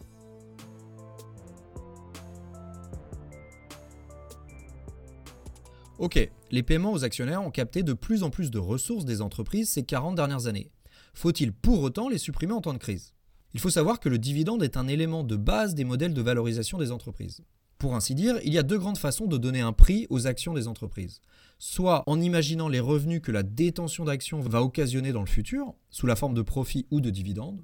Ok, 5.98 6.30
les 6.50 6.62
paiements 6.62 6.92
aux 6.92 7.04
actionnaires 7.04 7.42
ont 7.42 7.50
capté 7.50 7.82
de 7.82 7.92
plus 7.92 8.22
en 8.22 8.30
plus 8.30 8.50
de 8.50 8.58
ressources 8.58 9.04
des 9.04 9.20
entreprises 9.20 9.70
ces 9.70 9.84
40 9.84 10.16
dernières 10.16 10.46
années. 10.46 10.70
Faut-il 11.14 11.52
pour 11.52 11.82
autant 11.82 12.08
les 12.08 12.18
supprimer 12.18 12.54
en 12.54 12.60
temps 12.60 12.72
de 12.72 12.78
crise? 12.78 13.14
Il 13.52 13.60
faut 13.60 13.70
savoir 13.70 14.00
que 14.00 14.08
le 14.08 14.18
dividende 14.18 14.62
est 14.62 14.76
un 14.76 14.88
élément 14.88 15.24
de 15.24 15.36
base 15.36 15.74
des 15.74 15.84
modèles 15.84 16.14
de 16.14 16.22
valorisation 16.22 16.78
des 16.78 16.90
entreprises. 16.90 17.42
Pour 17.78 17.94
ainsi 17.94 18.14
dire, 18.14 18.38
il 18.44 18.52
y 18.52 18.58
a 18.58 18.62
deux 18.62 18.78
grandes 18.78 18.98
façons 18.98 19.26
de 19.26 19.38
donner 19.38 19.60
un 19.60 19.72
prix 19.72 20.06
aux 20.10 20.26
actions 20.26 20.54
des 20.54 20.68
entreprises. 20.68 21.20
Soit 21.58 22.02
en 22.06 22.20
imaginant 22.20 22.68
les 22.68 22.80
revenus 22.80 23.20
que 23.22 23.32
la 23.32 23.42
détention 23.42 24.04
d'actions 24.04 24.40
va 24.40 24.62
occasionner 24.62 25.12
dans 25.12 25.20
le 25.20 25.26
futur, 25.26 25.74
sous 25.90 26.06
la 26.06 26.16
forme 26.16 26.34
de 26.34 26.42
profits 26.42 26.86
ou 26.90 27.00
de 27.00 27.10
dividendes, 27.10 27.62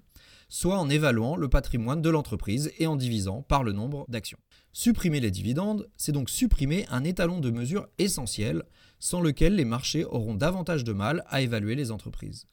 soit 0.49 0.79
en 0.79 0.89
évaluant 0.89 1.37
le 1.37 1.49
patrimoine 1.49 2.03
de 2.03 2.11
l'entreprise 2.11 2.73
et 2.79 2.87
en 2.87 2.97
divisant 2.97 3.43
par 3.43 3.65
le 3.65 3.73
nombre 3.73 4.07
d'actions. 4.09 4.39
Supprimer 4.73 5.21
les 5.21 5.31
dividendes, 5.31 5.89
c'est 5.97 6.13
donc 6.13 6.31
supprimer 6.31 6.87
un 6.91 7.05
étalon 7.05 7.41
de 7.41 7.51
mesure 7.51 7.89
essentiel 7.99 8.63
sans 8.99 9.21
lequel 9.21 9.55
les 9.55 9.65
marchés 9.65 10.05
auront 10.05 10.35
davantage 10.35 10.85
de 10.85 10.93
mal 10.93 11.25
à 11.29 11.41
évaluer 11.41 11.75
les 11.75 11.91
entreprises, 11.91 12.47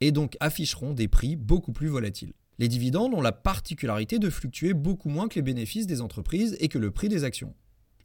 et 0.00 0.12
donc 0.12 0.36
afficheront 0.40 0.92
des 0.92 1.08
prix 1.08 1.36
beaucoup 1.36 1.72
plus 1.72 1.88
volatiles. 1.88 2.32
Les 2.58 2.68
dividendes 2.68 3.14
ont 3.14 3.20
la 3.20 3.32
particularité 3.32 4.18
de 4.18 4.30
fluctuer 4.30 4.72
beaucoup 4.72 5.08
moins 5.08 5.28
que 5.28 5.34
les 5.34 5.42
bénéfices 5.42 5.86
des 5.86 6.00
entreprises 6.00 6.56
et 6.60 6.68
que 6.68 6.78
le 6.78 6.90
prix 6.90 7.08
des 7.08 7.24
actions. 7.24 7.54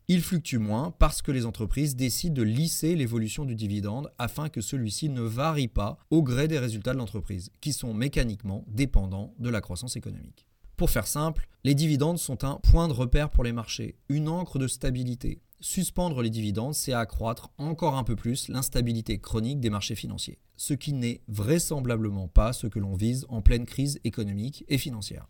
Il 0.07 0.21
fluctue 0.21 0.57
moins 0.57 0.91
parce 0.91 1.21
que 1.21 1.31
les 1.31 1.45
entreprises 1.45 1.95
décident 1.95 2.33
de 2.33 2.41
lisser 2.41 2.95
l'évolution 2.95 3.45
du 3.45 3.55
dividende 3.55 4.11
afin 4.17 4.49
que 4.49 4.61
celui-ci 4.61 5.09
ne 5.09 5.21
varie 5.21 5.67
pas 5.67 5.97
au 6.09 6.21
gré 6.21 6.47
des 6.47 6.59
résultats 6.59 6.93
de 6.93 6.97
l'entreprise, 6.97 7.51
qui 7.61 7.71
sont 7.71 7.93
mécaniquement 7.93 8.65
dépendants 8.67 9.33
de 9.39 9.49
la 9.49 9.61
croissance 9.61 9.95
économique. 9.95 10.47
Pour 10.75 10.89
faire 10.89 11.07
simple, 11.07 11.47
les 11.63 11.75
dividendes 11.75 12.17
sont 12.17 12.43
un 12.43 12.55
point 12.55 12.87
de 12.87 12.93
repère 12.93 13.29
pour 13.29 13.43
les 13.43 13.53
marchés, 13.53 13.95
une 14.09 14.27
encre 14.27 14.57
de 14.57 14.67
stabilité. 14.67 15.41
Suspendre 15.59 16.23
les 16.23 16.31
dividendes, 16.31 16.73
c'est 16.73 16.91
accroître 16.91 17.51
encore 17.59 17.95
un 17.95 18.03
peu 18.03 18.15
plus 18.15 18.49
l'instabilité 18.49 19.19
chronique 19.19 19.59
des 19.59 19.69
marchés 19.69 19.93
financiers, 19.93 20.39
ce 20.57 20.73
qui 20.73 20.93
n'est 20.93 21.21
vraisemblablement 21.27 22.27
pas 22.27 22.51
ce 22.51 22.65
que 22.65 22.79
l'on 22.79 22.95
vise 22.95 23.27
en 23.29 23.43
pleine 23.43 23.67
crise 23.67 23.99
économique 24.03 24.65
et 24.69 24.79
financière. 24.79 25.27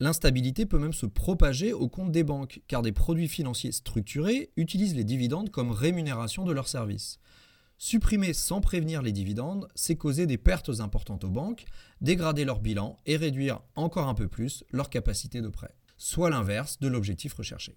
L'instabilité 0.00 0.66
peut 0.66 0.78
même 0.78 0.92
se 0.92 1.06
propager 1.06 1.72
au 1.72 1.88
compte 1.88 2.10
des 2.10 2.24
banques, 2.24 2.62
car 2.66 2.82
des 2.82 2.92
produits 2.92 3.28
financiers 3.28 3.72
structurés 3.72 4.50
utilisent 4.56 4.96
les 4.96 5.04
dividendes 5.04 5.50
comme 5.50 5.70
rémunération 5.70 6.44
de 6.44 6.52
leurs 6.52 6.68
services. 6.68 7.18
Supprimer 7.78 8.32
sans 8.32 8.60
prévenir 8.60 9.02
les 9.02 9.12
dividendes, 9.12 9.68
c'est 9.74 9.96
causer 9.96 10.26
des 10.26 10.38
pertes 10.38 10.80
importantes 10.80 11.24
aux 11.24 11.30
banques, 11.30 11.64
dégrader 12.00 12.44
leur 12.44 12.60
bilan 12.60 12.96
et 13.06 13.16
réduire 13.16 13.60
encore 13.76 14.08
un 14.08 14.14
peu 14.14 14.28
plus 14.28 14.64
leur 14.70 14.90
capacité 14.90 15.40
de 15.40 15.48
prêt, 15.48 15.74
soit 15.96 16.30
l'inverse 16.30 16.78
de 16.80 16.88
l'objectif 16.88 17.34
recherché. 17.34 17.76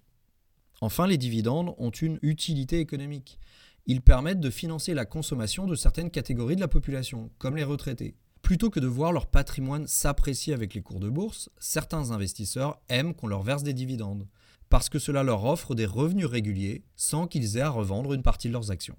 Enfin, 0.80 1.06
les 1.06 1.18
dividendes 1.18 1.74
ont 1.78 1.90
une 1.90 2.18
utilité 2.22 2.78
économique. 2.78 3.38
Ils 3.86 4.02
permettent 4.02 4.40
de 4.40 4.50
financer 4.50 4.94
la 4.94 5.04
consommation 5.04 5.66
de 5.66 5.74
certaines 5.74 6.10
catégories 6.10 6.56
de 6.56 6.60
la 6.60 6.68
population, 6.68 7.30
comme 7.38 7.56
les 7.56 7.64
retraités. 7.64 8.16
Plutôt 8.48 8.70
que 8.70 8.80
de 8.80 8.86
voir 8.86 9.12
leur 9.12 9.26
patrimoine 9.26 9.86
s'apprécier 9.86 10.54
avec 10.54 10.72
les 10.72 10.80
cours 10.80 11.00
de 11.00 11.10
bourse, 11.10 11.50
certains 11.58 12.12
investisseurs 12.12 12.80
aiment 12.88 13.12
qu'on 13.12 13.26
leur 13.26 13.42
verse 13.42 13.62
des 13.62 13.74
dividendes, 13.74 14.26
parce 14.70 14.88
que 14.88 14.98
cela 14.98 15.22
leur 15.22 15.44
offre 15.44 15.74
des 15.74 15.84
revenus 15.84 16.24
réguliers 16.24 16.82
sans 16.96 17.26
qu'ils 17.26 17.58
aient 17.58 17.60
à 17.60 17.68
revendre 17.68 18.14
une 18.14 18.22
partie 18.22 18.48
de 18.48 18.54
leurs 18.54 18.70
actions. 18.70 18.96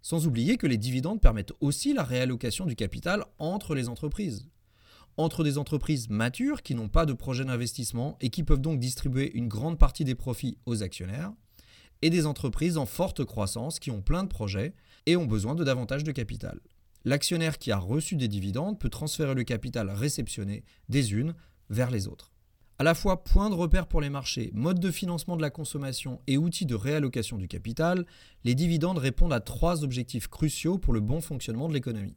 Sans 0.00 0.28
oublier 0.28 0.58
que 0.58 0.68
les 0.68 0.76
dividendes 0.76 1.20
permettent 1.20 1.54
aussi 1.58 1.92
la 1.92 2.04
réallocation 2.04 2.64
du 2.64 2.76
capital 2.76 3.24
entre 3.40 3.74
les 3.74 3.88
entreprises. 3.88 4.46
Entre 5.16 5.42
des 5.42 5.58
entreprises 5.58 6.08
matures 6.08 6.62
qui 6.62 6.76
n'ont 6.76 6.88
pas 6.88 7.04
de 7.04 7.14
projet 7.14 7.44
d'investissement 7.44 8.16
et 8.20 8.30
qui 8.30 8.44
peuvent 8.44 8.60
donc 8.60 8.78
distribuer 8.78 9.32
une 9.34 9.48
grande 9.48 9.76
partie 9.76 10.04
des 10.04 10.14
profits 10.14 10.56
aux 10.66 10.84
actionnaires, 10.84 11.32
et 12.00 12.10
des 12.10 12.26
entreprises 12.26 12.76
en 12.76 12.86
forte 12.86 13.24
croissance 13.24 13.80
qui 13.80 13.90
ont 13.90 14.02
plein 14.02 14.22
de 14.22 14.28
projets 14.28 14.72
et 15.06 15.16
ont 15.16 15.26
besoin 15.26 15.56
de 15.56 15.64
davantage 15.64 16.04
de 16.04 16.12
capital 16.12 16.60
l'actionnaire 17.04 17.58
qui 17.58 17.72
a 17.72 17.78
reçu 17.78 18.16
des 18.16 18.28
dividendes 18.28 18.78
peut 18.78 18.88
transférer 18.88 19.34
le 19.34 19.44
capital 19.44 19.90
réceptionné 19.90 20.64
des 20.88 21.12
unes 21.12 21.34
vers 21.70 21.90
les 21.90 22.08
autres. 22.08 22.32
À 22.78 22.84
la 22.84 22.94
fois 22.94 23.22
point 23.22 23.48
de 23.48 23.54
repère 23.54 23.86
pour 23.86 24.00
les 24.00 24.10
marchés, 24.10 24.50
mode 24.54 24.80
de 24.80 24.90
financement 24.90 25.36
de 25.36 25.42
la 25.42 25.50
consommation 25.50 26.20
et 26.26 26.36
outil 26.36 26.66
de 26.66 26.74
réallocation 26.74 27.36
du 27.36 27.46
capital, 27.46 28.06
les 28.44 28.54
dividendes 28.54 28.98
répondent 28.98 29.32
à 29.32 29.40
trois 29.40 29.84
objectifs 29.84 30.26
cruciaux 30.28 30.78
pour 30.78 30.92
le 30.92 31.00
bon 31.00 31.20
fonctionnement 31.20 31.68
de 31.68 31.74
l'économie. 31.74 32.16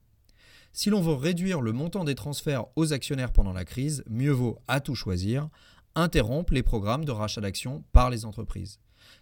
Si 0.73 0.89
l'on 0.89 1.01
veut 1.01 1.13
réduire 1.13 1.61
le 1.61 1.71
montant 1.71 2.03
des 2.03 2.15
transferts 2.15 2.65
aux 2.75 2.93
actionnaires 2.93 3.31
pendant 3.31 3.53
la 3.53 3.63
crise, 3.63 4.03
mieux 4.09 4.31
vaut, 4.31 4.57
à 4.67 4.79
tout 4.79 4.95
choisir, 4.95 5.49
interrompre 5.93 6.53
les 6.53 6.63
programmes 6.63 7.05
de 7.05 7.11
rachat 7.11 7.41
d'actions 7.41 7.83
par 7.93 8.09
les 8.09 8.25
entreprises, 8.25 8.79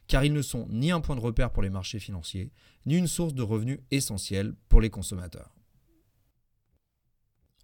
car 0.07 0.23
ils 0.23 0.33
ne 0.33 0.41
sont 0.41 0.65
ni 0.69 0.91
un 0.91 1.01
point 1.01 1.15
de 1.15 1.21
repère 1.21 1.51
pour 1.51 1.61
les 1.61 1.69
marchés 1.69 1.99
financiers, 1.99 2.51
ni 2.85 2.95
une 2.95 3.07
source 3.07 3.33
de 3.33 3.43
revenus 3.43 3.79
essentielle 3.91 4.55
pour 4.69 4.81
les 4.81 4.89
consommateurs. 4.89 5.52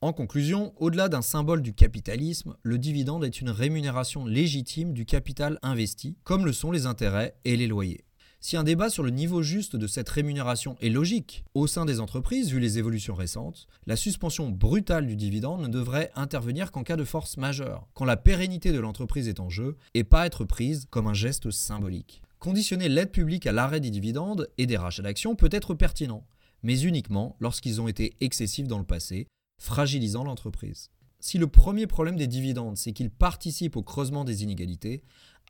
En 0.01 0.13
conclusion, 0.13 0.71
au-delà 0.77 1.09
d'un 1.09 1.21
symbole 1.21 1.61
du 1.61 1.73
capitalisme, 1.73 2.55
le 2.63 2.77
dividende 2.77 3.25
est 3.25 3.41
une 3.41 3.49
rémunération 3.49 4.25
légitime 4.25 4.93
du 4.93 5.05
capital 5.05 5.59
investi, 5.61 6.15
comme 6.23 6.45
le 6.45 6.53
sont 6.53 6.71
les 6.71 6.85
intérêts 6.85 7.35
et 7.43 7.57
les 7.57 7.67
loyers. 7.67 8.05
Si 8.39 8.55
un 8.55 8.63
débat 8.63 8.89
sur 8.89 9.03
le 9.03 9.09
niveau 9.09 9.41
juste 9.41 9.75
de 9.75 9.87
cette 9.87 10.07
rémunération 10.07 10.77
est 10.79 10.87
logique 10.87 11.43
au 11.53 11.67
sein 11.67 11.83
des 11.83 11.99
entreprises, 11.99 12.49
vu 12.49 12.61
les 12.61 12.77
évolutions 12.77 13.13
récentes, 13.13 13.67
la 13.87 13.97
suspension 13.97 14.47
brutale 14.49 15.05
du 15.05 15.17
dividende 15.17 15.63
ne 15.63 15.67
devrait 15.67 16.11
intervenir 16.15 16.71
qu'en 16.71 16.83
cas 16.83 16.95
de 16.95 17.03
force 17.03 17.35
majeure, 17.35 17.85
quand 17.93 18.05
la 18.05 18.15
pérennité 18.15 18.71
de 18.71 18.79
l'entreprise 18.79 19.27
est 19.27 19.41
en 19.41 19.49
jeu, 19.49 19.75
et 19.95 20.05
pas 20.05 20.25
être 20.25 20.45
prise 20.45 20.87
comme 20.89 21.07
un 21.07 21.13
geste 21.13 21.51
symbolique. 21.51 22.21
Conditionner 22.39 22.87
l'aide 22.87 23.11
publique 23.11 23.47
à 23.47 23.51
l'arrêt 23.51 23.81
des 23.81 23.89
dividendes 23.89 24.47
et 24.57 24.65
des 24.65 24.77
rachats 24.77 25.03
d'actions 25.03 25.35
peut 25.35 25.49
être 25.51 25.73
pertinent, 25.73 26.25
mais 26.63 26.79
uniquement 26.79 27.35
lorsqu'ils 27.41 27.81
ont 27.81 27.89
été 27.89 28.13
excessifs 28.21 28.69
dans 28.69 28.79
le 28.79 28.85
passé, 28.85 29.27
fragilisant 29.59 30.23
l'entreprise. 30.23 30.89
Si 31.19 31.37
le 31.37 31.47
premier 31.47 31.85
problème 31.85 32.15
des 32.15 32.27
dividendes, 32.27 32.77
c'est 32.77 32.93
qu'ils 32.93 33.11
participent 33.11 33.75
au 33.75 33.83
creusement 33.83 34.23
des 34.23 34.43
inégalités, 34.43 35.03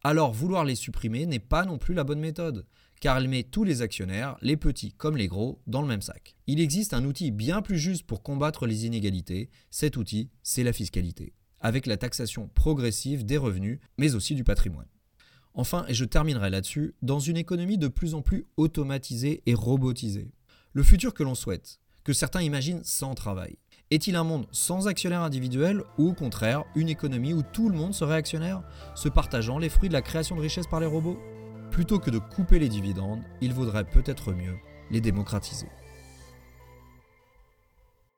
alors 0.04 0.34
vouloir 0.34 0.66
les 0.66 0.76
supprimer 0.76 1.26
n'est 1.26 1.40
pas 1.40 1.66
non 1.66 1.78
plus 1.78 1.94
la 1.94 2.04
bonne 2.04 2.20
méthode, 2.20 2.66
car 3.00 3.18
elle 3.18 3.28
met 3.28 3.44
tous 3.44 3.64
les 3.64 3.82
actionnaires, 3.82 4.38
les 4.42 4.58
petits 4.58 4.94
comme 4.94 5.18
les 5.18 5.28
gros, 5.28 5.62
dans 5.68 5.82
le 5.82 5.88
même 5.88 6.02
sac. 6.02 6.36
Il 6.48 6.60
existe 6.60 6.94
un 6.94 7.06
outil 7.06 7.32
bien 7.32 7.62
plus 7.62 7.78
juste 7.78 8.04
pour 8.04 8.24
combattre 8.24 8.66
les 8.66 8.86
inégalités, 8.86 9.50
cet 9.70 9.96
outil, 9.96 10.30
c'est 10.42 10.64
la 10.64 10.74
fiscalité, 10.74 11.34
avec 11.60 11.86
la 11.86 11.98
taxation 11.98 12.50
progressive 12.56 13.26
des 13.26 13.38
revenus, 13.38 13.80
mais 13.98 14.16
aussi 14.16 14.36
du 14.36 14.44
patrimoine. 14.44 14.88
Enfin, 15.54 15.86
et 15.88 15.94
je 15.94 16.06
terminerai 16.06 16.50
là-dessus, 16.50 16.96
dans 17.02 17.20
une 17.20 17.38
économie 17.38 17.78
de 17.78 17.88
plus 17.88 18.14
en 18.14 18.22
plus 18.22 18.48
automatisée 18.58 19.44
et 19.46 19.54
robotisée, 19.54 20.32
le 20.74 20.84
futur 20.84 21.14
que 21.14 21.24
l'on 21.24 21.36
souhaite, 21.36 21.80
que 22.04 22.14
certains 22.14 22.42
imaginent 22.42 22.84
sans 22.84 23.14
travail, 23.16 23.58
est-il 23.92 24.16
un 24.16 24.24
monde 24.24 24.46
sans 24.52 24.88
actionnaires 24.88 25.24
individuels 25.24 25.84
ou 25.98 26.10
au 26.10 26.14
contraire 26.14 26.64
une 26.76 26.90
économie 26.90 27.34
où 27.34 27.42
tout 27.42 27.70
le 27.70 27.76
monde 27.76 27.94
serait 27.94 28.16
actionnaire, 28.16 28.62
se 28.94 29.10
partageant 29.10 29.58
les 29.58 29.70
fruits 29.70 29.90
de 29.90 29.94
la 29.94 30.02
création 30.02 30.36
de 30.36 30.42
richesses 30.42 30.68
par 30.68 30.80
les 30.80 30.86
robots? 30.86 31.20
Plutôt 31.72 31.98
que 31.98 32.12
de 32.12 32.20
couper 32.20 32.60
les 32.60 32.70
dividendes, 32.70 33.24
il 33.42 33.54
vaudrait 33.54 33.86
peut-être 33.86 34.32
mieux 34.32 34.58
les 34.92 35.02
démocratiser. 35.02 35.68